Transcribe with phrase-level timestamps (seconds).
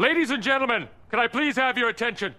[0.00, 2.34] Ladies and gentlemen, can I please have your attention?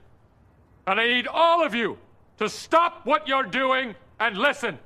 [0.87, 1.99] And I need all of you
[2.39, 4.79] to stop what you're doing and listen.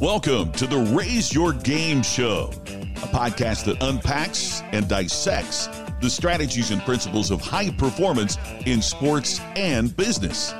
[0.00, 5.66] Welcome to the Raise Your Game Show, a podcast that unpacks and dissects
[6.00, 10.54] the strategies and principles of high performance in sports and business.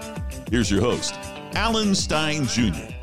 [0.50, 1.14] Here's your host,
[1.55, 2.95] Alan Stein Jr.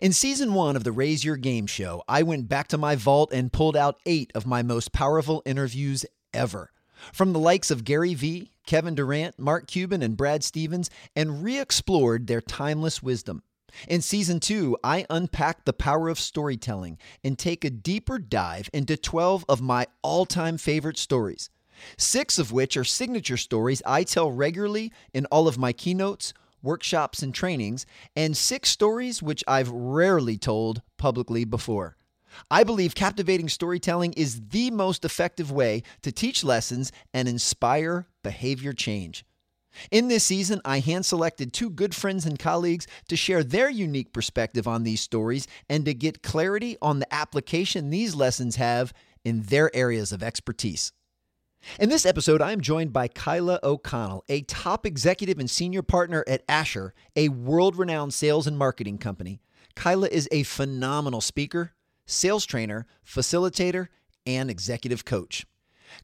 [0.00, 3.32] In season one of the Raise Your Game show, I went back to my vault
[3.32, 6.04] and pulled out eight of my most powerful interviews
[6.34, 6.70] ever.
[7.12, 11.58] From the likes of Gary Vee, Kevin Durant, Mark Cuban, and Brad Stevens, and re
[11.58, 13.42] explored their timeless wisdom.
[13.88, 18.96] In season two, I unpack the power of storytelling and take a deeper dive into
[18.96, 21.50] 12 of my all time favorite stories,
[21.96, 27.22] six of which are signature stories I tell regularly in all of my keynotes, workshops,
[27.22, 31.96] and trainings, and six stories which I've rarely told publicly before.
[32.50, 38.72] I believe captivating storytelling is the most effective way to teach lessons and inspire behavior
[38.72, 39.24] change.
[39.90, 44.12] In this season, I hand selected two good friends and colleagues to share their unique
[44.12, 48.92] perspective on these stories and to get clarity on the application these lessons have
[49.24, 50.92] in their areas of expertise.
[51.80, 56.22] In this episode, I am joined by Kyla O'Connell, a top executive and senior partner
[56.26, 59.40] at Asher, a world renowned sales and marketing company.
[59.76, 61.72] Kyla is a phenomenal speaker,
[62.04, 63.88] sales trainer, facilitator,
[64.26, 65.46] and executive coach.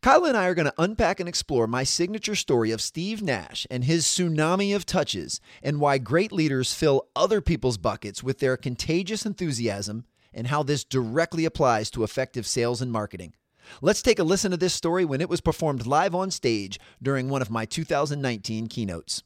[0.01, 3.67] Kyla and I are going to unpack and explore my signature story of Steve Nash
[3.70, 8.57] and his tsunami of touches, and why great leaders fill other people's buckets with their
[8.57, 13.35] contagious enthusiasm, and how this directly applies to effective sales and marketing.
[13.83, 17.28] Let's take a listen to this story when it was performed live on stage during
[17.28, 19.23] one of my 2019 keynotes.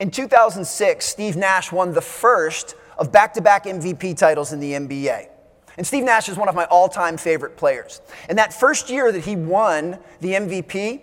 [0.00, 4.72] In 2006, Steve Nash won the first of back to back MVP titles in the
[4.72, 5.28] NBA.
[5.76, 8.00] And Steve Nash is one of my all time favorite players.
[8.28, 11.00] And that first year that he won the MVP,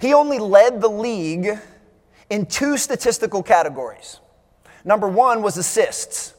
[0.00, 1.58] he only led the league
[2.30, 4.20] in two statistical categories.
[4.84, 6.34] Number one was assists.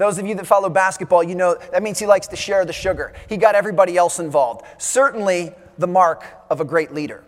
[0.00, 2.72] Those of you that follow basketball, you know that means he likes to share the
[2.72, 3.12] sugar.
[3.28, 4.64] He got everybody else involved.
[4.78, 7.22] Certainly the mark of a great leader.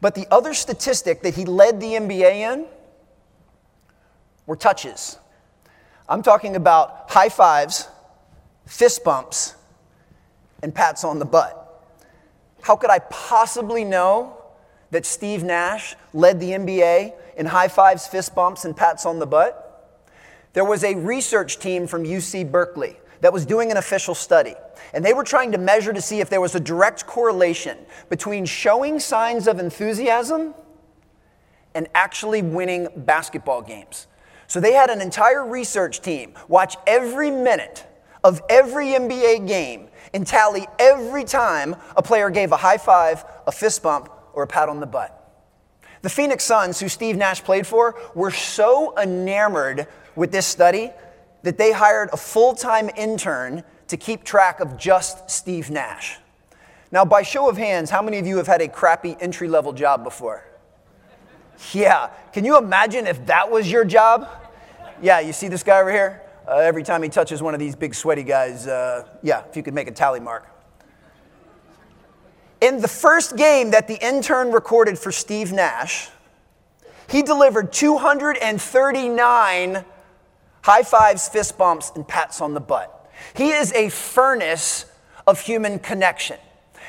[0.00, 2.66] But the other statistic that he led the NBA in
[4.46, 5.16] were touches.
[6.08, 7.86] I'm talking about high fives,
[8.66, 9.54] fist bumps,
[10.60, 11.86] and pats on the butt.
[12.62, 14.42] How could I possibly know
[14.90, 19.26] that Steve Nash led the NBA in high fives, fist bumps, and pats on the
[19.26, 19.61] butt?
[20.52, 24.54] There was a research team from UC Berkeley that was doing an official study.
[24.92, 27.78] And they were trying to measure to see if there was a direct correlation
[28.10, 30.54] between showing signs of enthusiasm
[31.74, 34.08] and actually winning basketball games.
[34.48, 37.86] So they had an entire research team watch every minute
[38.24, 43.52] of every NBA game and tally every time a player gave a high five, a
[43.52, 45.18] fist bump, or a pat on the butt.
[46.02, 49.86] The Phoenix Suns, who Steve Nash played for, were so enamored
[50.16, 50.90] with this study
[51.42, 56.18] that they hired a full time intern to keep track of just Steve Nash.
[56.90, 59.72] Now, by show of hands, how many of you have had a crappy entry level
[59.72, 60.46] job before?
[61.72, 64.28] Yeah, can you imagine if that was your job?
[65.00, 66.22] Yeah, you see this guy over here?
[66.46, 69.62] Uh, every time he touches one of these big sweaty guys, uh, yeah, if you
[69.62, 70.48] could make a tally mark.
[72.60, 76.08] In the first game that the intern recorded for Steve Nash,
[77.08, 79.84] he delivered 239
[80.62, 83.10] high fives, fist bumps, and pats on the butt.
[83.34, 84.86] He is a furnace
[85.26, 86.38] of human connection.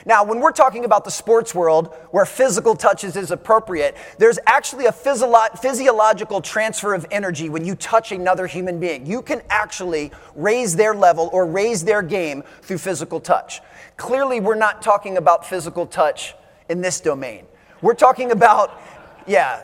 [0.05, 4.85] Now, when we're talking about the sports world where physical touches is appropriate, there's actually
[4.85, 9.05] a physiolo- physiological transfer of energy when you touch another human being.
[9.05, 13.61] You can actually raise their level or raise their game through physical touch.
[13.95, 16.35] Clearly, we're not talking about physical touch
[16.67, 17.45] in this domain.
[17.81, 18.81] We're talking about,
[19.25, 19.63] yeah,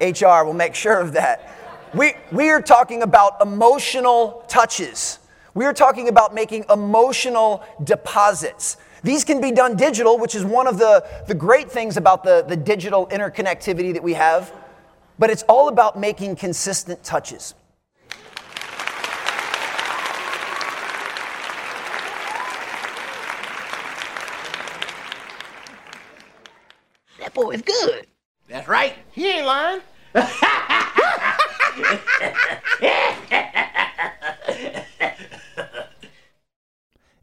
[0.00, 1.61] HR will make sure of that.
[1.94, 5.18] We, we are talking about emotional touches.
[5.52, 8.78] We are talking about making emotional deposits.
[9.02, 12.46] These can be done digital, which is one of the, the great things about the,
[12.48, 14.54] the digital interconnectivity that we have,
[15.18, 17.54] but it's all about making consistent touches.
[27.18, 28.06] That boy is good.
[28.48, 28.94] That's right.
[29.10, 29.80] He ain't lying.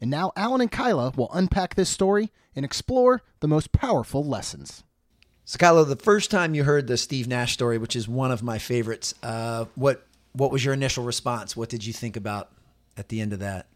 [0.01, 4.83] And now Alan and Kyla will unpack this story and explore the most powerful lessons.
[5.45, 8.43] So, Kyla, the first time you heard the Steve Nash story, which is one of
[8.43, 11.57] my favorites, uh, what what was your initial response?
[11.57, 12.49] What did you think about
[12.95, 13.67] at the end of that?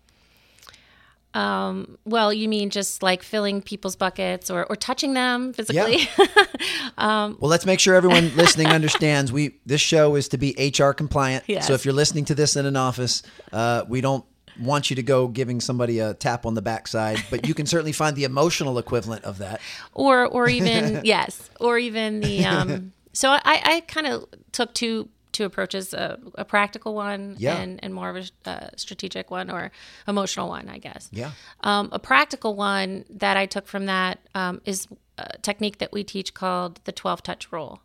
[1.33, 6.07] Um, well, you mean just like filling people's buckets or, or touching them physically?
[6.97, 9.31] um Well, let's make sure everyone listening understands.
[9.31, 11.43] We this show is to be HR compliant.
[11.47, 11.67] Yes.
[11.67, 14.25] So if you're listening to this in an office, uh, we don't
[14.59, 17.91] want you to go giving somebody a tap on the backside, but you can certainly
[17.91, 19.59] find the emotional equivalent of that.
[19.93, 22.93] or or even yes, or even the um.
[23.13, 27.57] So I I kind of took two two approaches: a, a practical one Yeah.
[27.57, 28.15] and and more of
[28.45, 29.71] a uh, strategic one or
[30.07, 31.09] emotional one, I guess.
[31.11, 31.31] Yeah.
[31.61, 34.87] Um, a practical one that I took from that um, is
[35.17, 37.81] a technique that we teach called the 12 touch rule.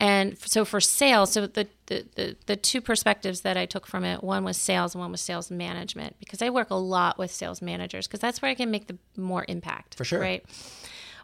[0.00, 4.02] And so for sales, so the, the, the, the two perspectives that I took from
[4.04, 7.30] it, one was sales and one was sales management, because I work a lot with
[7.30, 9.94] sales managers, because that's where I can make the more impact.
[9.94, 10.18] For sure.
[10.20, 10.44] Right.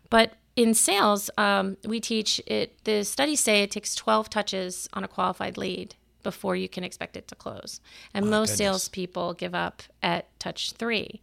[0.09, 5.05] But in sales, um, we teach it, the studies say it takes 12 touches on
[5.05, 7.81] a qualified lead before you can expect it to close.
[8.13, 11.23] And most salespeople give up at touch three.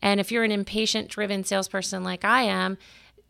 [0.00, 2.78] And if you're an impatient driven salesperson like I am,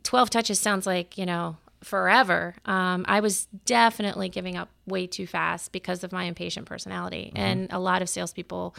[0.02, 2.56] 12 touches sounds like, you know, forever.
[2.66, 7.32] Um, I was definitely giving up way too fast because of my impatient personality.
[7.34, 8.74] And a lot of salespeople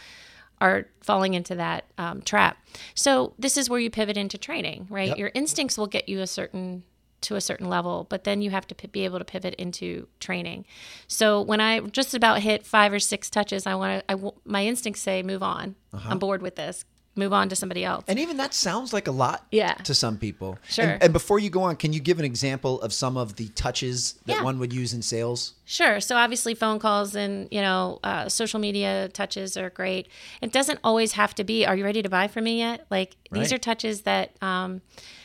[0.62, 2.58] are falling into that um, trap.
[2.96, 5.10] So this is where you pivot into training, right?
[5.18, 6.84] Your instincts will get you a certain
[7.22, 10.08] to a certain level, but then you have to p- be able to pivot into
[10.22, 10.66] training.
[11.08, 14.12] So when I just about hit five or six touches, I want to.
[14.12, 15.76] I w- my instincts say move on.
[16.12, 16.86] I'm bored with this.
[17.20, 18.06] Move on to somebody else.
[18.08, 19.74] And even that sounds like a lot Yeah.
[19.74, 20.58] to some people.
[20.68, 20.86] Sure.
[20.86, 23.50] And, and before you go on, can you give an example of some of the
[23.50, 24.44] touches that Yeah.
[24.44, 25.54] one would use in sales?
[25.66, 26.00] Sure.
[26.00, 30.08] So obviously, phone calls and you know uh, social media touches are great.
[30.42, 31.66] It doesn't always have to be.
[31.66, 32.86] Are you ready to buy from me yet?
[32.90, 34.82] Like these are touches that, um,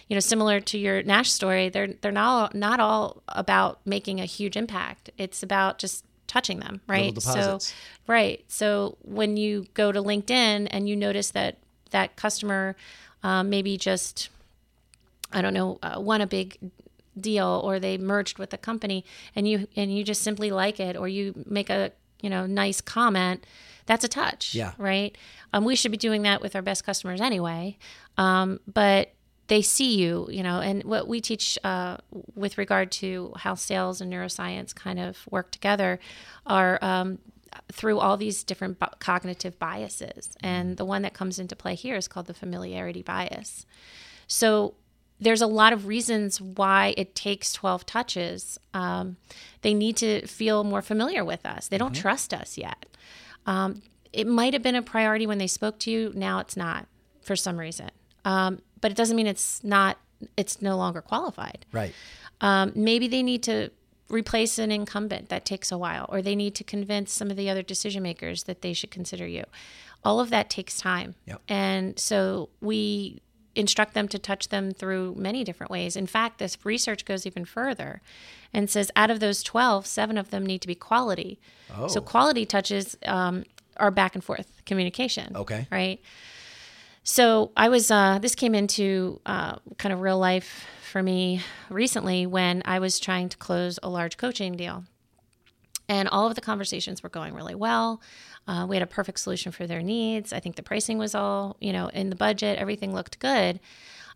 [0.08, 1.70] you know, similar to your Nash story.
[1.70, 5.10] They're they're not not all about making a huge impact.
[5.16, 7.20] It's about just touching them, right?
[7.22, 7.58] So,
[8.06, 8.44] right.
[8.48, 11.58] So when you go to LinkedIn and you notice that
[11.94, 12.76] that customer
[13.22, 14.28] um, maybe just
[15.32, 16.58] I don't know, uh, won a big
[17.18, 19.04] deal or they merged with a company
[19.34, 22.80] and you and you just simply like it or you make a you know nice
[22.80, 23.46] comment
[23.86, 24.72] that's a touch Yeah.
[24.78, 25.16] right
[25.52, 27.76] um, we should be doing that with our best customers anyway
[28.18, 29.12] um, but
[29.46, 31.98] they see you you know and what we teach uh,
[32.34, 36.00] with regard to how sales and neuroscience kind of work together
[36.46, 37.18] are um,
[37.72, 42.08] through all these different cognitive biases and the one that comes into play here is
[42.08, 43.66] called the familiarity bias
[44.26, 44.74] so
[45.20, 48.58] there's a lot of reasons why it takes 12 touches.
[48.72, 49.16] Um,
[49.62, 51.68] they need to feel more familiar with us.
[51.68, 52.86] They don't trust us yet.
[53.46, 56.12] Um, it might have been a priority when they spoke to you.
[56.14, 56.86] Now it's not
[57.22, 57.90] for some reason.
[58.24, 59.98] Um, but it doesn't mean it's not,
[60.36, 61.64] it's no longer qualified.
[61.72, 61.92] Right.
[62.40, 63.70] Um, maybe they need to
[64.08, 67.48] replace an incumbent that takes a while, or they need to convince some of the
[67.48, 69.44] other decision makers that they should consider you.
[70.04, 71.14] All of that takes time.
[71.26, 71.42] Yep.
[71.48, 73.22] And so we
[73.54, 75.96] instruct them to touch them through many different ways.
[75.96, 78.02] In fact, this research goes even further
[78.52, 81.38] and says out of those 12, seven of them need to be quality.
[81.74, 81.88] Oh.
[81.88, 83.44] So quality touches um,
[83.76, 85.36] are back and forth communication.
[85.36, 85.66] Okay.
[85.70, 86.00] Right.
[87.04, 92.26] So I was, uh, this came into uh, kind of real life for me recently
[92.26, 94.84] when I was trying to close a large coaching deal.
[95.86, 98.00] And all of the conversations were going really well.
[98.48, 100.32] Uh, we had a perfect solution for their needs.
[100.32, 102.58] I think the pricing was all, you know, in the budget.
[102.58, 103.60] Everything looked good.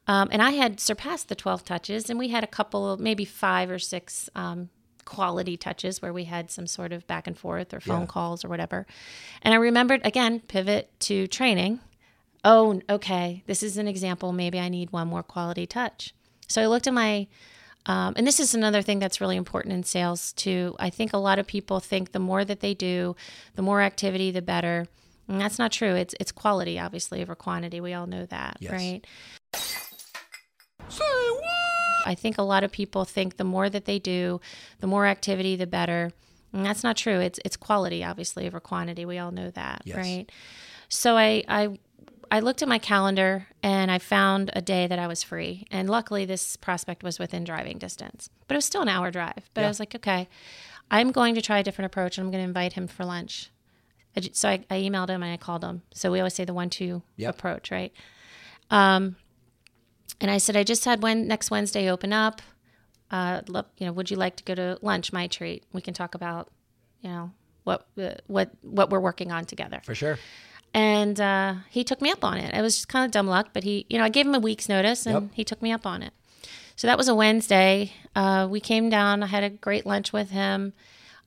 [0.07, 3.71] Um, and I had surpassed the 12 touches, and we had a couple, maybe five
[3.71, 4.71] or six um,
[5.05, 8.49] quality touches where we had some sort of back and forth or phone calls or
[8.49, 8.87] whatever.
[9.43, 11.81] And I remembered, again, pivot to training.
[12.45, 14.33] Oh, okay, this is an example.
[14.33, 16.15] Maybe I need one more quality touch.
[16.47, 17.27] So I looked at my
[17.87, 20.77] um, and this is another thing that's really important in sales too.
[20.79, 23.17] I think a lot of people think the more that they do,
[23.55, 24.87] the more activity, the better.
[25.27, 25.95] And that's not true.
[25.95, 27.81] It's it's quality, obviously, over quantity.
[27.81, 28.73] We all know that, Yes.
[28.73, 29.05] right?
[32.07, 34.41] I think a lot of people think the more that they do,
[34.81, 36.13] the more activity, the better.
[36.53, 37.21] And that's not true.
[37.21, 39.05] It's it's quality, obviously, over quantity.
[39.05, 39.97] We all know that, Yes.
[39.97, 40.33] right?
[40.89, 41.79] So I I
[42.31, 45.67] I looked at my calendar and I found a day that I was free.
[45.71, 49.49] And luckily, this prospect was within driving distance, but it was still an hour drive.
[49.55, 50.29] But I was like, okay,
[50.91, 53.51] I'm going to try a different approach and I'm going to invite him for lunch.
[54.17, 55.83] I So I, I emailed him and I called him.
[55.93, 57.35] So we always say the one two Yep.
[57.35, 57.93] approach, right?
[58.71, 59.17] Um,
[60.21, 62.43] and I said, I just had when next Wednesday open up.
[63.11, 63.41] Uh,
[63.79, 65.13] you know, would you like to go to lunch?
[65.13, 65.65] My treat.
[65.73, 66.51] We can talk about,
[67.01, 67.31] you know,
[67.65, 69.81] what uh, what what we're working on together.
[69.85, 70.19] For sure.
[70.75, 72.55] And uh, he took me up on it.
[72.55, 74.39] It was just kind of dumb luck, but he, you know, I gave him a
[74.39, 75.31] week's notice and Yep.
[75.35, 76.13] he took me up on it.
[76.77, 77.93] So that was a Wednesday.
[78.15, 79.23] Uh, we came down.
[79.23, 80.73] I had a great lunch with him.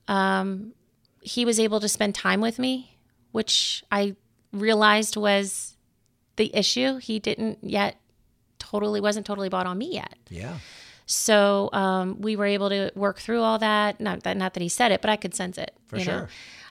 [0.08, 0.72] Um,
[1.20, 2.96] he was able to spend time with me,
[3.32, 4.16] which I
[4.52, 5.76] realized was
[6.36, 6.96] the issue.
[6.96, 7.96] He didn't yet
[8.58, 10.14] totally wasn't totally bought on me yet.
[10.30, 10.56] Yeah.
[11.04, 14.00] So um, we were able to work through all that.
[14.00, 15.74] Not that not that he said it, but I could sense it.
[15.88, 16.14] For sure.
[16.20, 16.26] Know?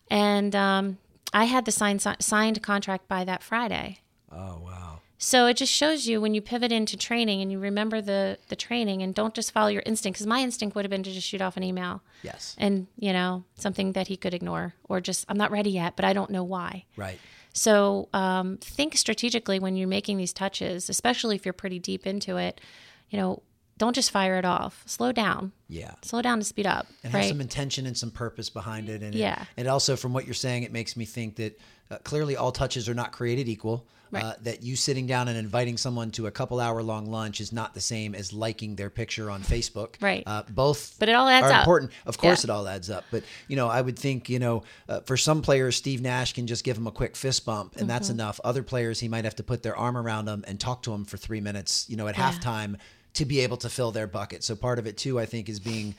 [0.10, 0.98] And um,
[1.33, 4.00] I had the signed signed contract by that Friday.
[4.31, 5.00] Oh wow.
[5.17, 8.55] So it just shows you when you pivot into training and you remember the the
[8.55, 11.27] training and don't just follow your instinct because my instinct would have been to just
[11.27, 12.55] shoot off an email Yes.
[12.57, 16.05] and you know something that he could ignore or just I'm not ready yet, but
[16.05, 16.85] I don't know why.
[16.97, 17.19] Right.
[17.53, 22.38] So um, think strategically when you're making these touches, especially if you're pretty deep into
[22.38, 22.61] it.
[23.09, 23.43] You know,
[23.81, 24.83] don't just fire it off.
[24.85, 25.51] Slow down.
[25.67, 25.91] Yeah.
[26.03, 26.85] Slow down to speed up.
[27.03, 27.21] and right.
[27.21, 29.01] have some intention and some purpose behind it.
[29.01, 29.43] And it- Yeah.
[29.57, 31.59] and also from what you're saying, it makes me think that
[31.89, 33.85] uh, clearly all touches are not created equal.
[34.11, 34.23] Right.
[34.25, 37.53] Uh, that you sitting down and inviting someone to a couple hour long lunch is
[37.53, 39.95] not the same as liking their picture on Facebook.
[40.01, 40.21] Right.
[40.27, 41.59] Uh, both, But it all adds are up.
[41.61, 41.91] important.
[42.05, 42.51] Of course, Yeah.
[42.51, 43.05] it all adds up.
[43.09, 46.45] But you know, I would think you know, uh, for some players, Steve Nash can
[46.45, 48.19] just give them a quick fist bump, and that's Mm-hmm.
[48.19, 48.39] enough.
[48.43, 51.05] Other players, he might have to put their arm around them and talk to them
[51.05, 51.85] for three minutes.
[51.89, 52.75] You know, at halftime
[53.13, 54.44] to be able to fill their bucket.
[54.44, 55.96] So part of it too, I think, is being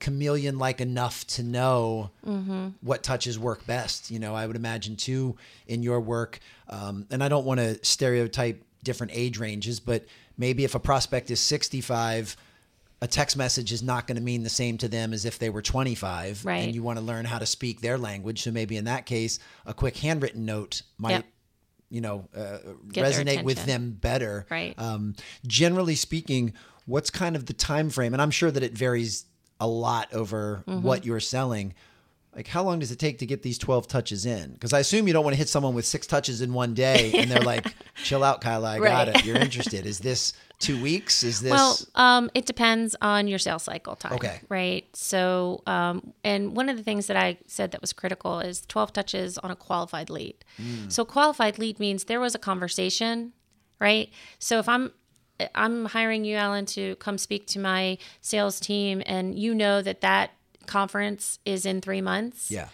[0.00, 2.10] chameleon like enough to know
[2.80, 4.10] what touches work best.
[4.10, 7.78] You know, I would imagine too in your work, um, and I don't want to
[7.84, 10.04] stereotype different age ranges, but
[10.36, 12.36] maybe if a prospect is 65,
[13.00, 15.50] a text message is not going to mean the same to them as if they
[15.50, 16.56] were 25 Right.
[16.64, 18.42] and you want to learn how to speak their language.
[18.42, 21.10] So maybe in that case, a quick handwritten note might.
[21.12, 21.24] Yep.
[21.90, 24.46] You know, uh, resonate with them better.
[24.50, 24.74] Right.
[24.78, 25.14] Um,
[25.46, 26.52] generally speaking,
[26.86, 28.12] what's kind of the time frame?
[28.14, 29.26] And I'm sure that it varies
[29.60, 30.82] a lot over Mm-hmm.
[30.82, 31.74] what you're selling.
[32.34, 34.52] Like, how long does it take to get these 12 touches in?
[34.54, 37.12] Because I assume you don't want to hit someone with six touches in one day,
[37.14, 37.72] and they're like,
[38.02, 38.70] "Chill out, Kyla.
[38.72, 39.16] I got Right.
[39.16, 39.24] it.
[39.24, 39.86] You're interested.
[39.86, 41.22] Is this two weeks?
[41.22, 44.14] Is this?" Well, um, it depends on your sales cycle time.
[44.14, 44.40] Okay.
[44.48, 44.84] Right.
[44.94, 48.92] So, um, and one of the things that I said that was critical is 12
[48.92, 50.44] touches on a qualified lead.
[50.60, 50.90] Mm.
[50.90, 53.32] So, qualified lead means there was a conversation,
[53.80, 54.10] right?
[54.38, 54.92] So, if I'm
[55.54, 60.00] I'm hiring you, Alan, to come speak to my sales team, and you know that
[60.02, 60.30] that
[60.66, 62.68] conference is in three months yeah,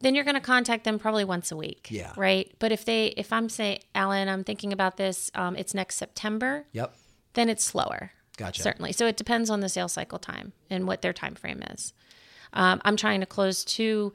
[0.00, 1.88] then you're going to contact them probably once a week.
[1.90, 2.12] Yeah.
[2.16, 2.52] Right.
[2.58, 6.64] But if they, if I'm saying, Alan, I'm thinking about this, um, it's next September,
[6.72, 6.94] yep,
[7.34, 8.12] then it's slower.
[8.36, 8.62] Gotcha.
[8.62, 8.92] Certainly.
[8.92, 11.92] So it depends on the sales cycle time and what their time frame is.
[12.52, 14.12] Um, I'm trying to close two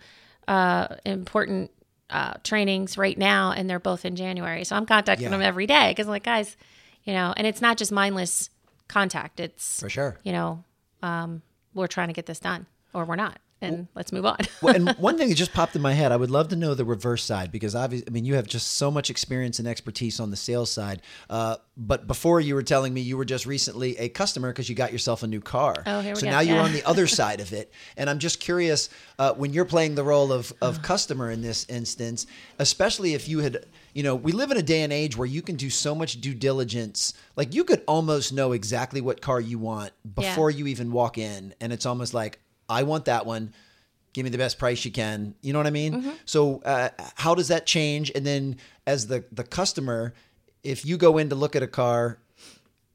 [0.48, 1.72] uh, important
[2.10, 4.64] uh, trainings right now, and they're both in January.
[4.64, 5.30] So I'm contacting Yeah.
[5.30, 6.58] them every day because like, guys,
[7.04, 8.50] you know, and it's not just mindless
[8.88, 9.40] contact.
[9.40, 10.18] It's for sure.
[10.24, 10.64] you know,
[11.02, 11.42] um,
[11.74, 14.38] we're trying to get this done, or we're not, and let's move on.
[14.62, 16.74] well, and one thing that just popped in my head, I would love to know
[16.74, 20.20] the reverse side because obviously, I mean, you have just so much experience and expertise
[20.20, 21.02] on the sales side.
[21.30, 24.76] Uh, but before you were telling me you were just recently a customer because you
[24.76, 25.84] got yourself a new car.
[25.86, 26.32] Oh, here we so go.
[26.32, 29.66] now you're on the other side of it, and I'm just curious uh, when you're
[29.66, 32.28] playing the role of of customer in this instance,
[32.60, 33.66] especially if you had.
[33.94, 36.20] You know, we live in a day and age where you can do so much
[36.20, 37.14] due diligence.
[37.38, 41.54] Like you could almost know exactly what car you want before you even walk in.
[41.62, 43.54] And it's almost like, I want that one
[44.16, 45.36] give me the best price you can.
[45.42, 45.94] You know what I mean?
[45.94, 46.10] Mm-hmm.
[46.24, 48.12] So uh, how does that change?
[48.16, 48.56] And then
[48.88, 50.14] as the the customer,
[50.64, 52.18] if you go in to look at a car,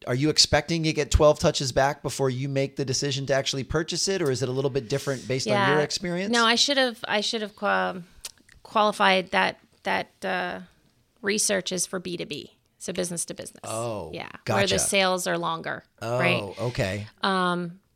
[0.07, 3.65] are you expecting to get 12 touches back before you make the decision to actually
[3.65, 6.33] purchase it, or is it a little bit different based on your experience?
[6.33, 6.99] No, I should have.
[7.07, 7.97] I should have qua-
[8.63, 10.61] qualified that that uh,
[11.21, 13.61] research is for B two B, so business to business.
[13.65, 14.57] Oh, yeah, gotcha.
[14.57, 16.43] where the sales are longer, oh, right?
[16.61, 17.07] okay.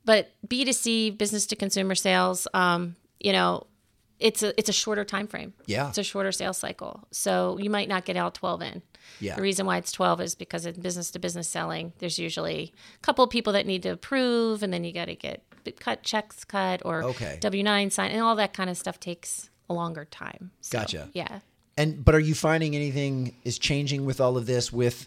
[0.05, 3.67] But B two C, business to consumer sales, um, you know,
[4.19, 5.55] it's a it's a shorter time frame.
[5.67, 5.89] Yeah.
[5.89, 8.83] it's a shorter sales cycle, so you might not get all twelve in.
[9.21, 9.37] Yeah.
[9.37, 12.99] The reason why it's 12 is because in business to business selling, there's usually a
[13.01, 15.43] couple of people that need to approve, and then you got to get
[15.79, 17.37] cut checks cut or Okay.
[17.41, 20.51] W 9 sign, and all that kind of stuff takes a longer time.
[20.63, 21.11] So, Gotcha.
[21.13, 21.41] Yeah.
[21.77, 25.07] And but are you finding anything is changing with all of this with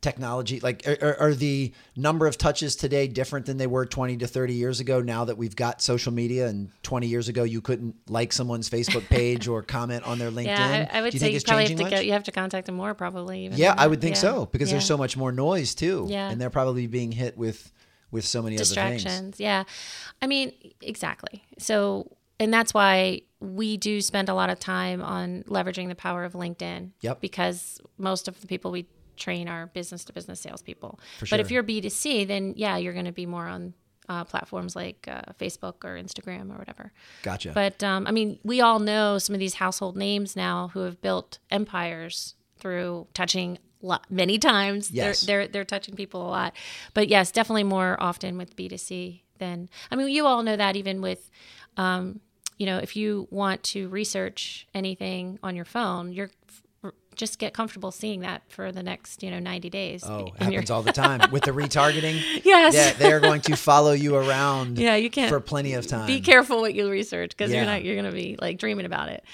[0.00, 0.60] technology?
[0.60, 4.54] Like, are, are- the number of touches today different than they were 20 to 30
[4.54, 6.46] years ago now that we've got social media?
[6.46, 10.46] And 20 years ago, you couldn't like someone's Facebook page or comment on their LinkedIn?
[10.46, 12.00] Yeah, I, I would Do you say think you it's probably have changing to go.
[12.00, 13.44] You have to contact them more, probably.
[13.46, 14.20] Even Yeah, I would think Yeah.
[14.22, 16.06] so because there's so much more noise too.
[16.08, 16.30] Yeah.
[16.30, 17.72] And they're probably being hit with
[18.12, 18.68] with so many other things.
[19.02, 19.40] distractions.
[19.40, 19.64] Yeah.
[20.22, 21.44] I mean, exactly.
[21.58, 26.22] So, and that's why we do spend a lot of time on leveraging the power
[26.24, 26.90] of LinkedIn.
[27.00, 27.20] Yep.
[27.20, 28.86] Because most of the people we
[29.16, 31.00] train our business to business salespeople.
[31.18, 33.74] For But if you're B2C, then yeah, you're going to be more on
[34.08, 36.92] uh, platforms like uh, Facebook or Instagram or whatever.
[37.22, 37.52] Gotcha.
[37.52, 41.00] But um, I mean, we all know some of these household names now who have
[41.00, 44.90] built empires through touching lot, many times.
[44.90, 45.20] Yes.
[45.20, 46.54] They're, they're they're touching people a lot,
[46.94, 49.68] but yes, definitely more often with B two C than.
[49.90, 51.30] I mean, you all know that even with.
[51.76, 52.20] Um,
[52.58, 56.30] you know, if you want to research anything on your phone, you're
[57.16, 60.04] just get comfortable seeing that for the next, you know, 90 days.
[60.04, 62.20] Oh, And it happens all the time with the retargeting.
[62.44, 62.74] Yes.
[62.74, 64.78] Yeah, they are going to follow you around.
[64.86, 66.06] Yeah, you can't for plenty of time.
[66.06, 67.56] Be careful what you research because Yeah.
[67.58, 69.24] you're not you're going to be like dreaming about it.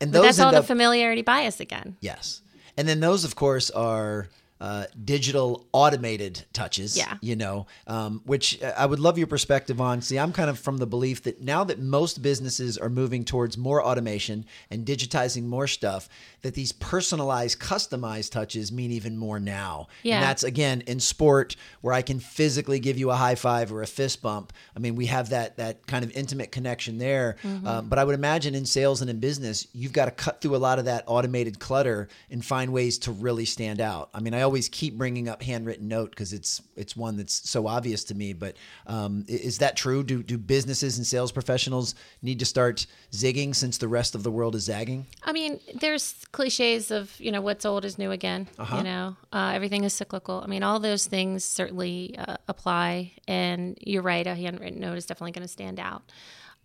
[0.00, 1.96] And those that's all the familiarity bias again.
[2.00, 2.42] Yes.
[2.76, 4.28] And then those, of course, are
[4.62, 6.96] uh, digital automated touches.
[6.96, 7.16] Yeah.
[7.20, 10.00] You know, um, which I would love your perspective on.
[10.02, 13.58] See, I'm kind of from the belief that now that most businesses are moving towards
[13.58, 16.08] more automation and digitizing more stuff,
[16.42, 19.88] that these personalized, customized touches mean even more now.
[20.04, 20.16] Yeah.
[20.16, 23.82] And that's again in sport where I can physically give you a high five or
[23.82, 24.52] a fist bump.
[24.76, 27.34] I mean, we have that that kind of intimate connection there.
[27.42, 27.66] Mm-hmm.
[27.66, 30.54] Um, but I would imagine in sales and in business, you've got to cut through
[30.54, 34.08] a lot of that automated clutter and find ways to really stand out.
[34.14, 37.66] I mean, I always keep bringing up handwritten note because it's it's one that's so
[37.66, 38.34] obvious to me.
[38.34, 38.54] But
[38.86, 40.02] um, is that true?
[40.02, 44.30] Do do businesses and sales professionals need to start zigging since the rest of the
[44.30, 45.06] world is zagging?
[45.24, 48.46] I mean, there's cliches of you know what's old is new again.
[48.58, 48.76] Uh-huh.
[48.76, 50.42] You know, uh, everything is cyclical.
[50.44, 53.12] I mean, all those things certainly uh, apply.
[53.26, 56.02] And you're right, a handwritten note is definitely going to stand out.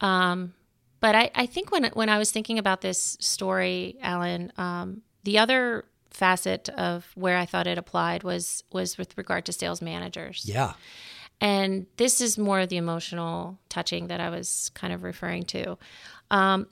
[0.02, 0.54] Um,
[1.00, 5.38] but I, I think when when I was thinking about this story, Alan, um, the
[5.38, 10.44] other facet of where I thought it applied was was with regard to sales managers.
[10.46, 10.74] Yeah.
[11.40, 15.78] And this is more of the emotional touching that I was kind of referring to.
[16.32, 16.68] Um,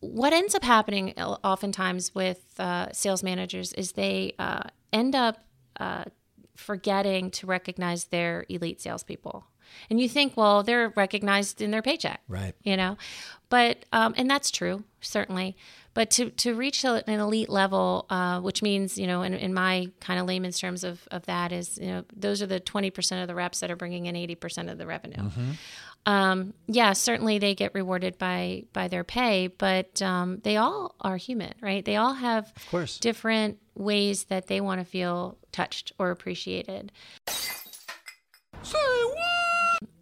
[0.00, 5.44] what ends up happening oftentimes with uh, sales managers is they uh, end up
[5.78, 6.04] uh,
[6.56, 9.46] forgetting to recognize their elite salespeople.
[9.88, 12.54] And you think, well, they're recognized in their paycheck, Right.
[12.62, 12.96] You know,
[13.48, 15.56] but um, and that's true certainly.
[15.92, 19.88] But to to reach an elite level, uh, which means you know, in, in my
[20.00, 23.22] kind of layman's terms of of that is you know, those are the twenty percent
[23.22, 25.30] of the reps that are bringing in eighty percent of the revenue.
[26.06, 31.16] Um, yeah, certainly they get rewarded by by their pay, but um, they all are
[31.16, 31.84] human, right?
[31.84, 32.98] They all have of course.
[32.98, 36.92] different ways that they want to feel touched or appreciated.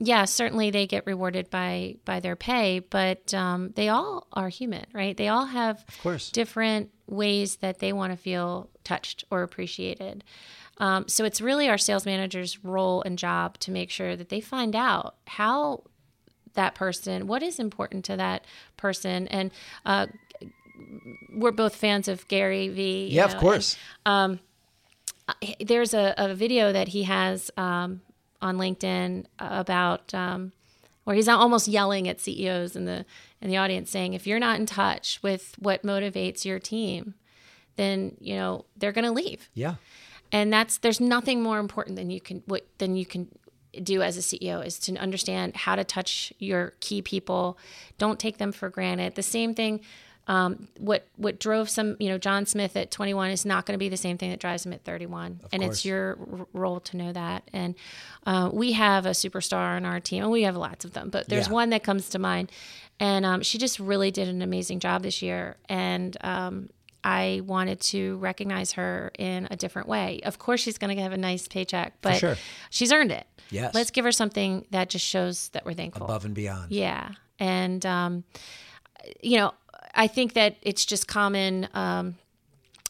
[0.01, 4.87] Yeah, certainly they get rewarded by by their pay, but um, they all are human,
[4.93, 5.17] right?
[5.17, 6.31] They all have of course.
[6.31, 10.25] different ways that they want to feel touched or appreciated.
[10.79, 14.41] Um, so it's really our sales manager's role and job to make sure that they
[14.41, 15.83] find out how
[16.55, 18.45] that person, what is important to that
[18.77, 19.51] person, and
[19.85, 20.07] uh,
[21.35, 23.07] we're both fans of Gary Vee.
[23.09, 23.77] you Yeah, of know, course.
[25.61, 28.01] there's a, a video that he has um,
[28.40, 30.53] on LinkedIn about um,
[31.05, 33.05] where he's almost yelling at CEOs in the
[33.40, 37.14] in the audience, saying, "If you're not in touch with what motivates your team,
[37.77, 39.77] then you know they're going to leave." Yeah.
[40.31, 43.29] And that's there's nothing more important than you can what than you can
[43.83, 47.59] do as a CEO is to understand how to touch your key people.
[47.98, 49.14] Don't take them for granted.
[49.14, 49.81] The same thing.
[50.29, 53.79] Um, what what drove some you know John Smith at 21 is not going to
[53.79, 55.77] be the same thing that drives him at 31, and course.
[55.77, 57.49] it's your r- role to know that.
[57.53, 57.75] And
[58.27, 61.29] uh, we have a superstar on our team, and we have lots of them, but
[61.29, 61.55] there's Yeah.
[61.55, 62.53] one that comes to mind,
[63.01, 66.69] and um, she just really did an amazing job this year, and um,
[67.03, 70.21] I wanted to recognize her in a different way.
[70.25, 72.37] Of course, she's going to have a nice paycheck, but sure.
[72.71, 73.27] she's earned it.
[73.51, 73.73] Yes.
[73.73, 76.05] Let's give her something that just shows that we're thankful.
[76.05, 76.71] Above and beyond.
[76.71, 77.12] Yeah.
[77.38, 78.25] And, um,
[79.23, 79.55] you know,
[79.99, 82.15] I think that it's just common um,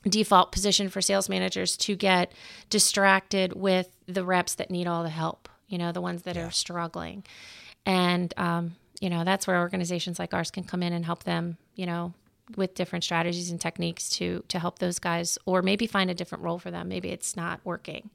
[0.05, 2.33] default position for sales managers to get
[2.69, 6.51] distracted with the reps that need all the help, you know, the ones that are
[6.51, 7.25] struggling.
[7.87, 11.57] And, um, you know, that's where organizations like ours can come in and help them,
[11.75, 12.13] you know,
[12.57, 16.45] with different strategies and techniques to to help those guys or maybe find a different
[16.45, 16.89] role for them.
[16.89, 18.11] Maybe it's not working.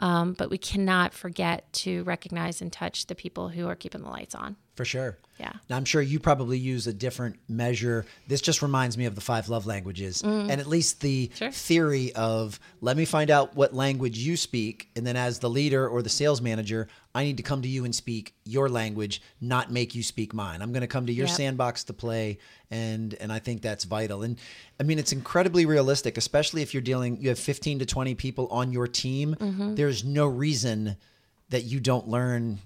[0.00, 4.08] Um, but we cannot forget to recognize and touch the people who are keeping the
[4.08, 4.56] lights on.
[4.76, 5.18] For sure.
[5.38, 5.52] Yeah.
[5.68, 8.04] Now, I'm sure you probably use a different measure.
[8.28, 11.36] This just reminds me of the five love languages and at least the Mm.
[11.36, 11.50] Sure.
[11.50, 14.88] theory of let me find out what language you speak.
[14.96, 17.84] And then, as the leader or the sales manager, I need to come to you
[17.84, 20.62] and speak your language, not make you speak mine.
[20.62, 21.36] I'm going to come to your Yep.
[21.36, 22.38] sandbox to play.
[22.70, 24.22] And, and I think that's vital.
[24.22, 24.38] And
[24.78, 28.46] I mean, it's incredibly realistic, especially if you're dealing, you have 15 to 20 people
[28.48, 29.34] on your team.
[29.40, 29.74] Mm-hmm.
[29.74, 30.96] There's no reason
[31.48, 32.60] that you don't learn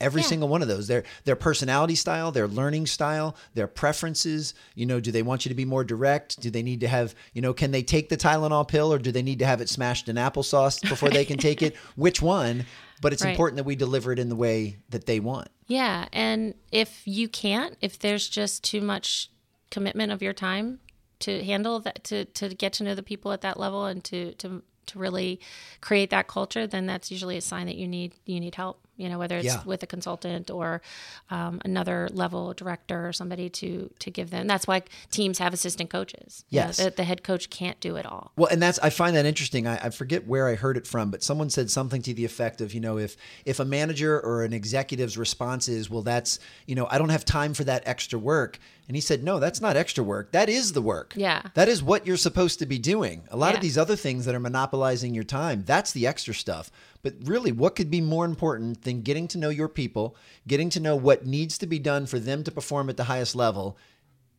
[0.00, 0.86] every single one of those.
[0.88, 5.48] Their their personality style their learning style their preferences you know do they want you
[5.48, 6.40] to be more direct?
[6.40, 9.12] Do they need to have you know can they take the tylenol pill or do
[9.12, 11.76] they need to have it smashed in applesauce before they can take it?
[11.96, 12.64] Which one?
[13.00, 13.30] But it's Right.
[13.30, 15.48] important that we deliver it in the way that they want.
[15.68, 19.30] Yeah, and if you can't, if there's just too much
[19.70, 20.80] commitment of your time
[21.20, 24.32] to handle that, to to get to know the people at that level, and to
[24.34, 25.38] to to really
[25.80, 28.80] create that culture, then that's usually a sign that you need you need help.
[28.98, 29.62] You know, whether it's Yeah.
[29.64, 30.82] with a consultant or
[31.30, 34.46] um, another level director or somebody to to give them.
[34.46, 36.44] That's why teams have assistant coaches.
[36.50, 36.76] You know, Yes.
[36.78, 38.32] the, the head coach can't do it all.
[38.36, 39.66] Well, and that's I find that interesting.
[39.66, 42.60] I, I forget where I heard it from, but someone said something to the effect
[42.60, 46.74] of, you know, if if a manager or an executive's response is, well, that's you
[46.74, 48.58] know, I don't have time for that extra work,
[48.88, 50.32] and he said, no, that's not extra work.
[50.32, 51.14] That is the work.
[51.16, 51.42] Yeah.
[51.54, 53.22] that is what you're supposed to be doing.
[53.30, 53.56] A lot Yeah.
[53.56, 56.70] of these other things that are monopolizing your time, that's the extra stuff.
[57.02, 60.80] But really, what could be more important than getting to know your people, getting to
[60.80, 63.76] know what needs to be done for them to perform at the highest level?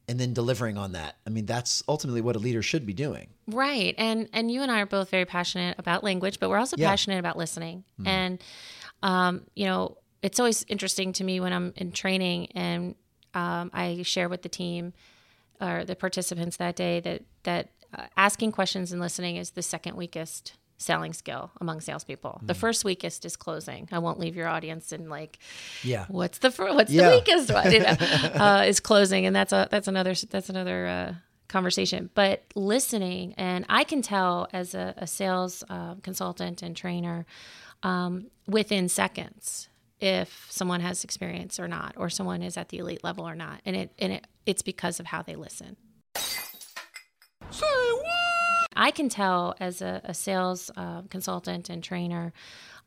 [0.07, 1.17] And then delivering on that.
[1.27, 3.27] I mean, that's ultimately what a leader should be doing.
[3.45, 3.93] Right.
[3.95, 6.85] And and you and I are both very passionate about language, but we're also Yeah.
[6.85, 6.91] Mm-hmm.
[6.91, 7.83] passionate about listening.
[8.03, 8.41] And
[9.03, 12.95] um, you know, it's always interesting to me when I'm in training and
[13.35, 14.93] um, I share with the team
[15.61, 19.95] or the participants that day that that uh, asking questions and listening is the second
[19.95, 22.39] weakest selling skill among salespeople.
[22.43, 22.47] Mm.
[22.47, 23.87] The first weakest is closing.
[23.91, 25.37] I won't leave your audience in like
[25.83, 26.05] Yeah.
[26.07, 27.09] what's the fir- what's Yeah.
[27.09, 30.87] the weakest one you know, uh, is closing and that's a that's another that's another
[30.87, 31.13] uh,
[31.49, 37.25] conversation but listening and i can tell as a, a sales uh, consultant and trainer
[37.83, 39.67] um, within seconds
[39.99, 43.59] if someone has experience or not or someone is at the elite level or not
[43.65, 45.75] and it and it, it's because of how they listen
[48.79, 52.31] I can tell as a, a sales uh, consultant and trainer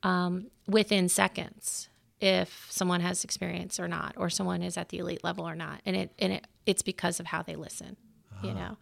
[0.03, 1.89] um, within seconds
[2.21, 5.81] if someone has experience or not, or someone is at the elite level or not,
[5.85, 7.97] and it and it it's because of how they listen,
[8.43, 8.79] you know.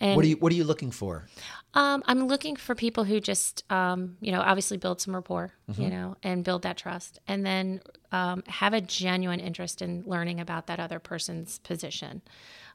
[0.00, 1.26] And What are you What are you looking for?
[1.74, 5.88] um, I'm looking for people who just, um, you know, obviously build some rapport, you
[5.88, 7.80] know, and build that trust, and then
[8.12, 12.22] um, have a genuine interest in learning about that other person's position.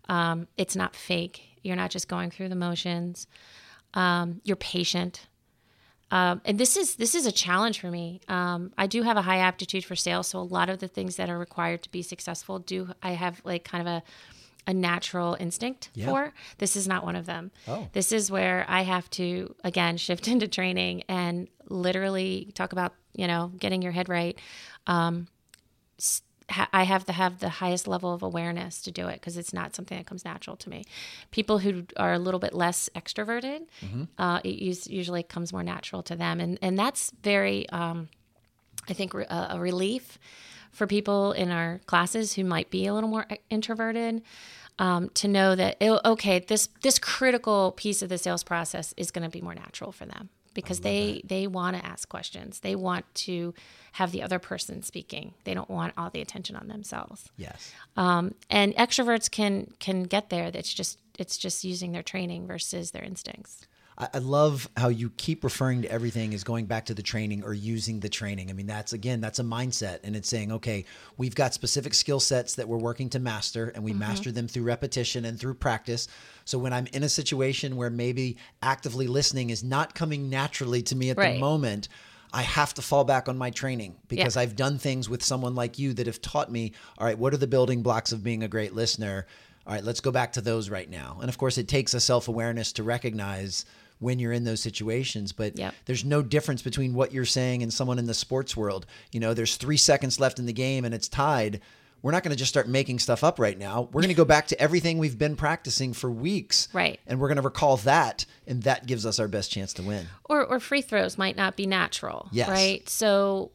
[0.09, 1.41] Um, it's not fake.
[1.61, 3.27] You're not just going through the motions.
[3.93, 5.27] Um, you're patient.
[6.11, 8.21] Um, and this is this is a challenge for me.
[8.27, 11.17] Um, I do have a high aptitude for sales, so a lot of the things
[11.17, 14.03] that are required to be successful do I have like kind of a
[14.67, 16.33] a natural instinct for.
[16.59, 17.51] This is not one of them.
[17.67, 17.87] Oh.
[17.93, 23.27] This is where I have to again shift into training and literally talk about you
[23.27, 24.37] know getting your head right.
[24.87, 25.27] Um,
[26.51, 29.53] ha- I have to have the highest level of awareness to do it because it's
[29.53, 30.83] not something that comes natural to me.
[31.31, 33.61] People who are a little bit less extroverted,
[34.17, 38.09] uh, it us- usually comes more natural to them, and and that's very, um,
[38.87, 40.17] I think, re- a, relief
[40.71, 44.21] for people in our classes who might be a little more e- introverted.
[44.77, 49.11] Um, to know that oh, okay, this this critical piece of the sales process is
[49.11, 52.59] going to be more natural for them because they they want to ask questions.
[52.59, 53.53] They want to
[53.93, 55.33] have the other person speaking.
[55.43, 57.29] They don't want all the attention on themselves.
[57.37, 57.71] Yes.
[57.97, 60.51] Um, and extroverts can can get there.
[60.53, 63.67] It's just it's just using their training versus their instincts.
[63.99, 67.43] I, I love how you keep referring to everything as going back to the training
[67.43, 68.49] or using the training.
[68.49, 70.85] I mean, that's again, that's a mindset, and it's saying, okay,
[71.17, 73.99] we've got specific skill sets that we're working to master, and we mm-hmm.
[73.99, 76.07] master them through repetition and through practice.
[76.45, 80.95] So when I'm in a situation where maybe actively listening is not coming naturally to
[80.95, 81.89] me at the moment.
[82.31, 84.43] I have to fall back on my training because Yeah.
[84.43, 87.37] I've done things with someone like you that have taught me, all right, what are
[87.37, 89.25] the building blocks of being a great listener?
[89.65, 91.17] All right, let's go back to those right now.
[91.21, 93.65] And of course, it takes a self awareness to recognize
[93.99, 95.73] when you're in those situations, but Yep.
[95.85, 98.85] there's no difference between what you're saying and someone in the sports world.
[99.11, 101.59] You know, there's three seconds left in the game and it's tied.
[102.01, 103.89] We're not going to just start making stuff up right now.
[103.91, 106.69] We're going to go back to everything we've been practicing for weeks.
[106.71, 106.97] Right.
[107.05, 110.07] And we're going to recall that, and that gives us our best chance to win.
[110.29, 112.29] Or or free throws might not be natural.
[112.31, 112.47] Yes.
[112.47, 112.87] Right.
[112.87, 113.51] So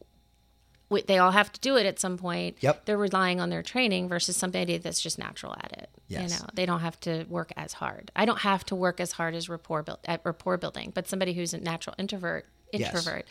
[1.07, 2.57] they all have to do it at some point.
[2.61, 2.85] Yep.
[2.85, 5.89] They're relying on their training versus somebody that's just natural at it.
[6.07, 6.31] Yes.
[6.33, 8.11] You know, they don't have to work as hard.
[8.15, 11.33] I don't have to work as hard as rapport build at rapport building, but somebody
[11.33, 12.89] who's a natural introvert Yes.
[12.93, 13.25] introvert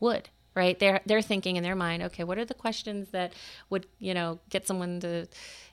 [0.00, 0.28] would.
[0.54, 0.78] Right.
[0.78, 3.32] They're they're thinking in their mind, okay, what are the questions that
[3.70, 5.26] would, you know, get someone to,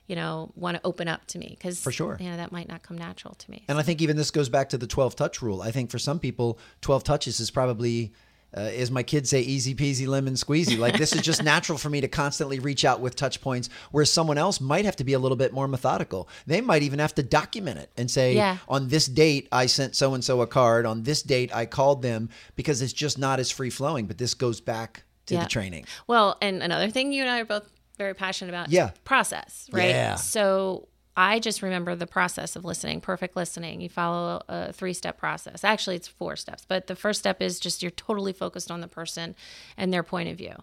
[0.08, 1.50] you know, want to open up to me?
[1.56, 2.16] Because For sure.
[2.18, 3.64] you know, that might not come natural to me.
[3.68, 5.62] And I think even this goes back to the 12 touch rule.
[5.62, 8.12] I think for some people, 12 touches is probably,
[8.56, 10.78] uh, as my kids say, easy peasy lemon squeezy.
[10.78, 14.12] Like this is just natural for me to constantly reach out with touch points, whereas
[14.12, 16.28] someone else might have to be a little bit more methodical.
[16.46, 18.58] They might even have to document it and say, Yeah.
[18.68, 20.86] on this date, I sent so and so a card.
[20.86, 24.06] On this date, I called them because it's just not as free flowing.
[24.06, 25.42] But this goes back to Yeah.
[25.44, 25.86] the training.
[26.06, 28.90] Well, and another thing you and I are both very passionate about Yeah.
[29.04, 29.88] process, right?
[29.90, 30.16] Yeah.
[30.16, 33.80] So I just remember the process of listening, perfect listening.
[33.80, 35.62] You follow a three step process.
[35.62, 38.88] Actually, it's four steps, but the first step is just you're totally focused on the
[38.88, 39.34] person
[39.76, 40.54] and their point of view.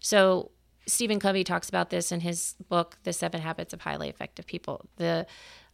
[0.00, 0.50] So
[0.86, 4.86] Stephen Covey talks about this in his book, The Seven Habits of Highly Effective People.
[4.96, 5.26] The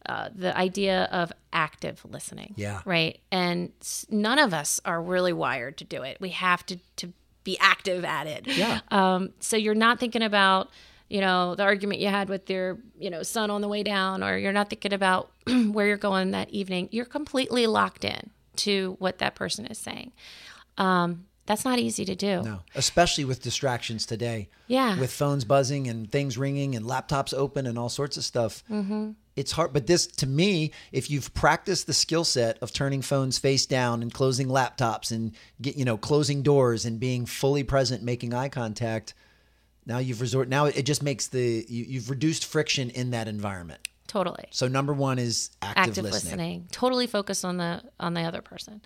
[0.05, 2.55] uh, the idea of active listening.
[2.57, 2.81] Yeah.
[2.85, 3.19] Right.
[3.31, 3.71] And
[4.09, 6.17] none of us are really wired to do it.
[6.19, 8.47] We have to to be active at it.
[8.47, 8.81] Yeah.
[8.89, 10.69] Um, so you're not thinking about
[11.11, 14.23] you know the argument you had with your you know son on the way down,
[14.23, 15.31] or you're not thinking about
[15.71, 16.87] where you're going that evening.
[16.91, 20.11] You're completely locked in to what that person is saying.
[20.77, 22.43] Um, that's not easy to do.
[22.43, 24.47] No, especially with distractions today.
[24.67, 24.97] Yeah.
[24.97, 28.63] With phones buzzing and things ringing and laptops open and all sorts of stuff.
[28.69, 29.11] Mm-hmm.
[29.35, 29.73] It's hard.
[29.73, 34.01] But this, to me, if you've practiced the skill set of turning phones face down
[34.01, 38.49] and closing laptops and get, you know, closing doors and being fully present, making eye
[38.49, 39.13] contact,
[39.85, 40.47] now you've resort.
[40.49, 43.79] Now it just makes the you, you've reduced friction in that environment.
[44.07, 44.45] Totally.
[44.51, 46.31] So number one is active, active listening.
[46.37, 46.67] listening.
[46.71, 48.81] Totally focus on the on the other person,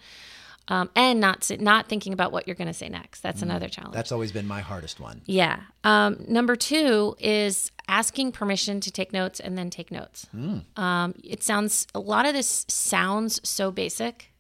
[0.68, 3.22] um, and not not thinking about what you're going to say next.
[3.22, 3.94] That's another challenge.
[3.94, 3.96] Mm.
[3.96, 5.22] That's always been my hardest one.
[5.26, 5.62] yeah.
[5.84, 10.28] Um, number two is asking permission to take notes and then take notes.
[10.32, 10.60] Hmm.
[10.76, 14.32] Um, it sounds a lot of this sounds so basic,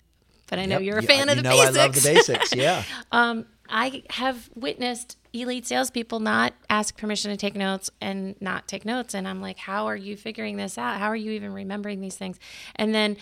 [0.47, 0.83] but I know Yep.
[0.83, 1.77] you're a You- fan of you the know basics.
[1.77, 2.55] I love the basics.
[2.55, 2.83] Yeah.
[3.69, 9.13] I have witnessed elite salespeople not ask permission to take notes and not take notes.
[9.13, 10.99] And I'm like, how are you figuring this out?
[10.99, 12.39] How are you even remembering these things?
[12.75, 13.17] And then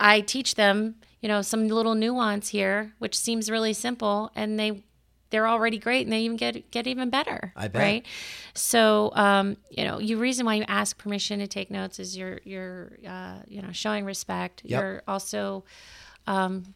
[0.00, 4.84] I teach them, you know, some little nuance here, which seems really simple, and they
[5.30, 7.52] they're already great and they even get get even better.
[7.56, 7.82] I bet.
[7.82, 8.06] Right.
[8.54, 12.40] So um, you know, you reason why you ask permission to take notes is you're
[12.44, 14.62] you're uh, you know showing respect.
[14.64, 14.80] Yep.
[14.80, 15.64] You're also
[16.26, 16.74] um,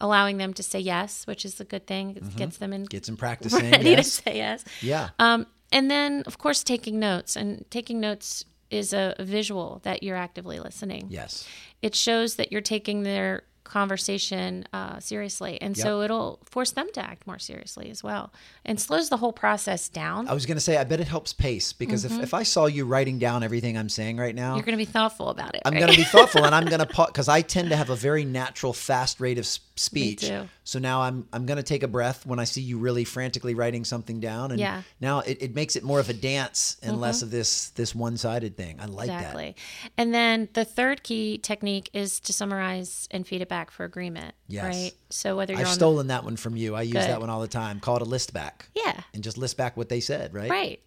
[0.00, 2.16] allowing them to say yes, which is a good thing.
[2.16, 3.70] It gets them in gets them practicing.
[3.70, 4.16] ready yes.
[4.16, 4.64] to say yes.
[4.80, 5.10] Yeah.
[5.18, 7.36] Um, and then, of course, taking notes.
[7.36, 11.06] And taking notes is a visual that you're actively listening.
[11.10, 11.46] yes.
[11.80, 15.60] It shows that you're taking their conversation uh, seriously.
[15.60, 18.32] And so it'll force them to act more seriously as well
[18.64, 20.28] and slows the whole process down.
[20.28, 22.66] I was going to say, I bet it helps pace because if, if I saw
[22.66, 24.56] you writing down everything I'm saying right now, Mm-hmm.
[24.56, 25.62] You're going to be thoughtful about it.
[25.66, 25.80] I'm right?
[25.80, 27.96] going to be thoughtful and I'm going to pause because I tend to have a
[27.96, 30.30] very natural, fast rate of speech.
[30.64, 33.54] So now I'm I'm going to take a breath when I see you really frantically
[33.54, 34.82] writing something down, and Yeah.
[35.00, 38.16] now it, it makes it more of a dance and less of this this one
[38.18, 38.78] sided thing.
[38.78, 39.20] I like that.
[39.20, 39.56] Exactly.
[39.96, 44.34] And then the third key technique is to summarize and feed it back for agreement.
[44.46, 44.64] Yes.
[44.64, 44.92] Right.
[45.10, 46.74] So whether you're I've stolen that one from you.
[46.74, 47.02] I use Good.
[47.02, 47.80] that one all the time.
[47.80, 48.68] Call it a list back.
[48.74, 49.00] Yeah.
[49.12, 50.32] And just list back what they said.
[50.32, 50.50] Right.
[50.50, 50.80] Right.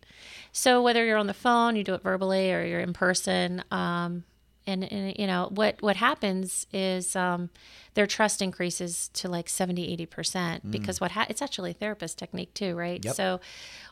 [0.52, 4.24] So whether you're on the phone, you do it verbally, or you're in person, um,
[4.68, 7.50] and, and you know what what happens is um,
[7.96, 12.18] their trust increases to like 70 80 percent because what ha- it's actually a therapist
[12.20, 13.16] technique too right Yep.
[13.16, 13.40] so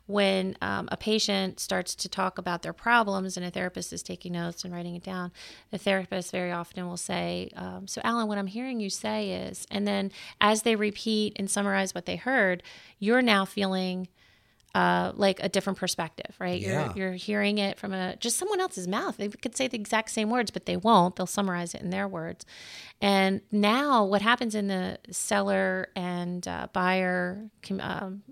[0.05, 4.34] when um, a patient starts to talk about their problems and a therapist is taking
[4.34, 5.32] notes and writing it down
[5.71, 9.65] the therapist very often will say um, so alan what i'm hearing you say is
[9.71, 12.62] and then as they repeat and summarize what they heard
[12.99, 14.08] you're now feeling
[14.75, 16.62] uh, like a different perspective, right?
[16.62, 16.93] Yeah.
[16.93, 19.17] You're you're hearing it from a just someone else's mouth.
[19.17, 21.15] They could say the exact same words, but they won't.
[21.15, 22.45] They'll summarize it in their words.
[23.01, 28.23] And now, what happens in the seller and uh, buyer com- um,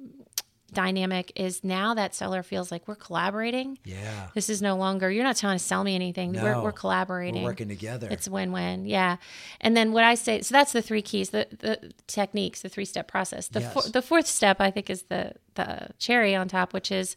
[0.73, 3.79] dynamic is now that seller feels like we're collaborating.
[3.85, 4.27] Yeah.
[4.33, 6.33] This is no longer you're not trying to sell me anything.
[6.33, 6.63] We're, No.
[6.63, 7.43] we're collaborating.
[7.43, 8.07] We're working together.
[8.11, 8.85] It's a win-win.
[8.85, 9.17] Yeah.
[9.61, 13.07] And then what I say, so that's the three keys, the the techniques, the three-step
[13.07, 13.47] process.
[13.47, 13.73] The Yes.
[13.73, 17.15] four, the fourth step I think is the the cherry on top, which is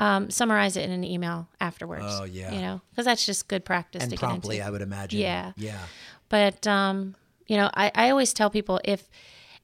[0.00, 2.04] um, summarize it in an email afterwards.
[2.08, 2.52] Oh, yeah.
[2.52, 5.20] You know, because that's just good practice and to promptly, get I would imagine.
[5.20, 5.52] Yeah.
[5.56, 5.78] Yeah.
[6.28, 7.14] But um,
[7.46, 9.08] you know, I, I always tell people if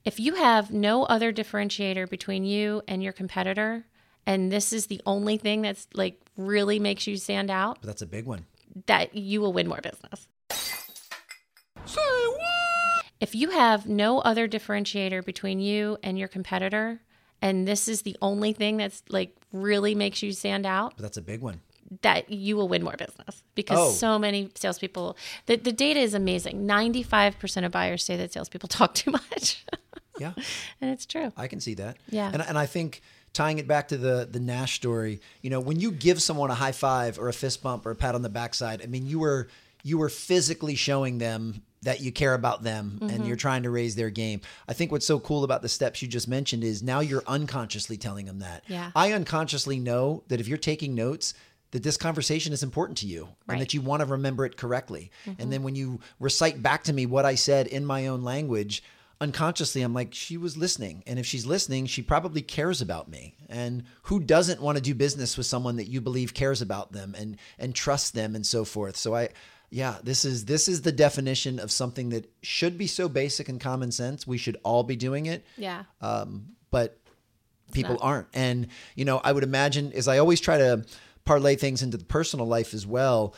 [0.09, 3.85] if you have no other differentiator between you and your competitor,
[4.27, 8.03] and this is the only thing that's like really makes you stand out, But that's
[8.03, 8.47] a big one.
[8.87, 10.27] that you will win more business.
[13.21, 17.01] If you have no other differentiator between you and your competitor,
[17.43, 21.17] and this is the only thing that's like really makes you stand out, But that's
[21.17, 21.61] a big one.
[22.03, 23.91] that you will win more business because Oh.
[23.91, 25.17] so many salespeople.
[25.47, 26.65] The, the data is amazing.
[26.65, 29.65] Ninety five percent of buyers say that salespeople talk too much,
[30.21, 30.33] Yeah.
[30.81, 31.33] and it's true.
[31.37, 31.97] I can see that.
[32.11, 32.31] Yeah.
[32.33, 33.03] And, and I think
[33.33, 36.55] tying it back to the the Nash story, you know, when you give someone a
[36.55, 39.19] high five or a fist bump or a pat on the backside, I mean, you
[39.19, 39.49] were
[39.83, 43.25] you were physically showing them that you care about them and Mm-hmm.
[43.27, 44.41] you're trying to raise their game.
[44.67, 47.97] I think what's so cool about the steps you just mentioned is now you're unconsciously
[47.97, 48.65] telling them that.
[48.67, 48.91] Yeah.
[48.97, 51.35] I unconsciously know that if you're taking notes,
[51.71, 55.13] that this conversation is important to you and that you want to remember it correctly.
[55.25, 55.41] Mm-hmm.
[55.41, 58.83] And then when you recite back to me what I said in my own language,
[59.21, 61.03] unconsciously I'm like, she was listening.
[61.07, 63.37] And if she's listening, she probably cares about me.
[63.49, 67.15] And who doesn't want to do business with someone that you believe cares about them
[67.19, 68.97] and and trusts them and so forth.
[68.97, 69.31] So I
[69.71, 73.61] yeah, this is this is the definition of something that should be so basic and
[73.61, 74.27] common sense.
[74.27, 75.85] We should all be doing it Yeah.
[76.01, 76.99] Um, but
[77.73, 78.29] people aren't.
[78.35, 80.85] And you know, I would imagine as I always try to
[81.25, 83.35] parlay things into the personal life as well.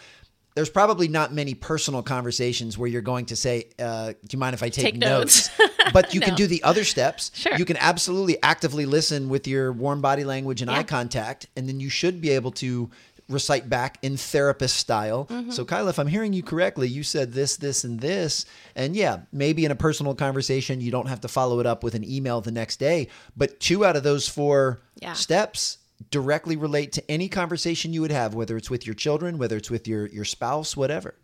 [0.55, 4.55] There's probably not many personal conversations where you're going to say, uh, "Do you mind
[4.55, 5.49] if I take, Take notes.
[5.93, 7.31] but you can do the other steps.
[7.35, 7.57] Sure.
[7.57, 10.79] You can absolutely actively listen with your warm body language and Yeah.
[10.79, 12.91] eye contact, and then you should be able to
[13.29, 15.27] recite back in therapist style.
[15.27, 15.53] Mm-hmm.
[15.53, 18.45] So, Kyla, if I'm hearing you correctly, you said this, this, and this.
[18.75, 21.95] And yeah, maybe in a personal conversation, you don't have to follow it up with
[21.95, 23.07] an email the next day.
[23.37, 25.13] But two out of those four Yeah.
[25.13, 25.79] steps
[26.11, 29.71] directly relate to any conversation you would have, whether it's with your children, whether it's
[29.71, 31.15] with your, your spouse, whatever.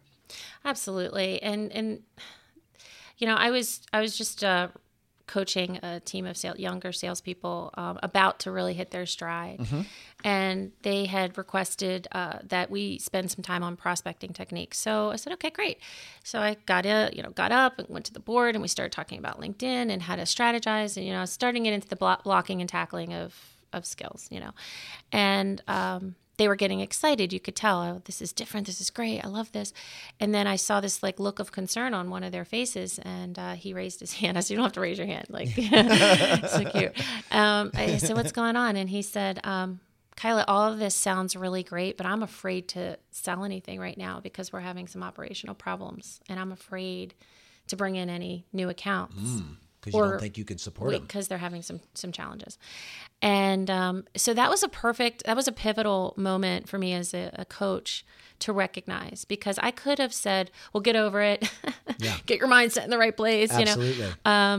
[0.65, 2.03] Absolutely, and and
[3.19, 4.69] you know, I was I was just uh,
[5.27, 9.61] coaching a team of sale, younger salespeople um, about to really hit their stride,
[10.25, 14.79] and they had requested uh, that we spend some time on prospecting techniques.
[14.79, 15.79] So I said, okay, great.
[16.25, 18.69] So I got a, you know got up and went to the board, and we
[18.69, 21.97] started talking about LinkedIn and how to strategize, and you know, starting it into the
[21.97, 24.53] blo- blocking and tackling of of skills, you know,
[25.13, 27.33] and um, they were getting excited.
[27.33, 28.67] You could tell, oh, this is different.
[28.67, 29.25] This is great.
[29.25, 29.73] I love this.
[30.21, 33.39] And then I saw this like look of concern on one of their faces, and
[33.39, 34.37] uh, he raised his hand.
[34.37, 36.93] I said, "You don't have to raise your hand." Like, so cute.
[37.31, 39.81] Um, I said, "What's going on?" And he said, um,
[40.17, 44.21] "Kyla, all of this sounds really great, but I'm afraid to sell anything right now
[44.21, 47.15] because we're having some operational problems, and I'm afraid
[47.69, 49.17] to bring in any new accounts."
[49.87, 51.03] Because you don't think you can support them.
[51.03, 52.59] because they're having some some challenges
[53.23, 57.15] and um, so that was a perfect that was a pivotal moment for me as
[57.15, 58.05] a, a coach
[58.39, 61.51] to recognize because i could have said well get over it
[62.27, 64.13] get your mindset in the right place you know Absolutely.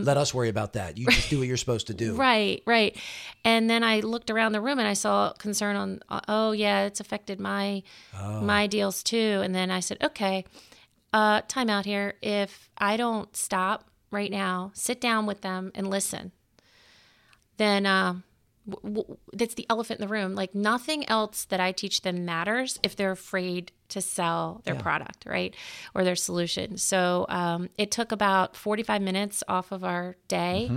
[0.03, 0.97] Let us worry about that.
[0.97, 2.15] You just do what you're supposed to do.
[2.27, 2.97] Right, right.
[3.45, 6.99] And then I looked around the room and I saw concern on, oh yeah, it's
[6.99, 7.83] affected my
[8.41, 9.41] my deals too.
[9.43, 10.45] And then I said, okay,
[11.13, 12.15] uh, time out here.
[12.21, 16.31] If I don't stop right now, sit down with them and listen,
[17.57, 18.15] then uh,
[18.69, 20.35] w- w- that's the elephant in the room.
[20.35, 25.25] Like nothing else that I teach them matters if they're afraid to sell their product,
[25.25, 25.55] right,
[25.95, 26.77] or their solution.
[26.77, 30.69] So um, it took about forty-five minutes off of our day.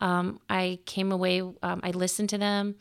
[0.00, 1.40] Um, I came away.
[1.40, 2.76] Um, I listened to them.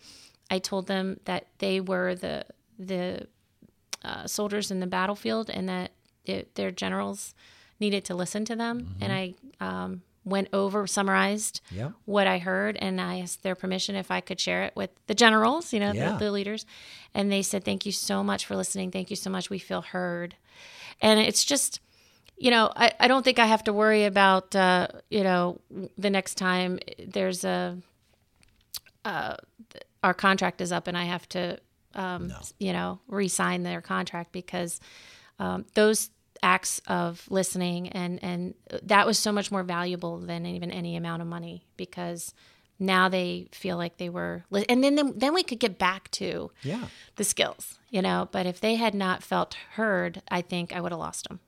[0.50, 2.46] I told them that they were the
[2.80, 3.28] the
[4.04, 5.92] uh, soldiers in the battlefield and that
[6.26, 7.34] it, their generals
[7.80, 8.96] needed to listen to them.
[9.02, 11.92] And I um, went over, summarized Yeah.
[12.06, 15.16] what I heard, and I asked their permission if I could share it with the
[15.16, 16.13] generals, you know, Yeah.
[16.13, 16.66] the, the leaders.
[17.13, 18.92] And they said, "Thank you so much for listening.
[18.92, 19.50] Thank you so much.
[19.50, 20.36] We feel heard."
[21.02, 21.80] And it's just
[22.40, 25.60] you know, I, I don't think I have to worry about, uh, you know,
[25.98, 27.76] the next time there's a,
[29.06, 29.36] uh,
[30.04, 31.58] our contract is up and I have to,
[31.96, 34.80] um, you know, re-sign their contract because
[35.40, 36.12] um, those
[36.43, 41.21] acts of listening and and that was so much more valuable than even any amount
[41.21, 42.34] of money because
[42.80, 46.52] now they feel like they were, and then then, then we could get back to
[46.62, 46.88] Yeah.
[47.15, 48.30] the skills, you know.
[48.32, 51.39] But if they had not felt heard, I think I would have lost them.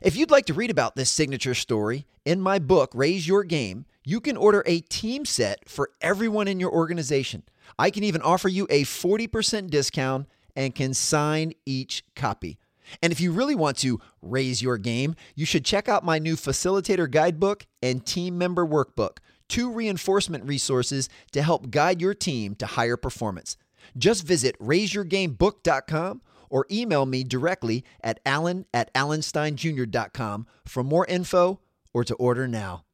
[0.00, 3.86] If you'd like to read about this signature story in my book, Raise Your Game,
[4.04, 7.42] you can order a team set for everyone in your organization.
[7.78, 12.58] I can even offer you a 40% discount and can sign each copy.
[13.02, 16.36] And if you really want to raise your game, you should check out my new
[16.36, 19.18] facilitator guidebook and team member workbook,
[19.48, 23.56] two reinforcement resources to help guide your team to higher performance.
[23.96, 31.60] Just visit raiseyourgamebook.com or email me directly at alan at alansteinjr.com for more info
[31.92, 32.84] or to order now.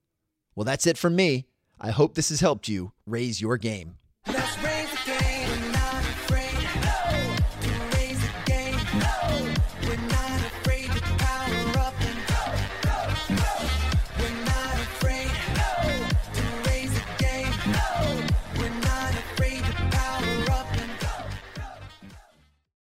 [0.54, 1.46] Well, that's it from me.
[1.80, 3.96] I hope this has helped you raise your game.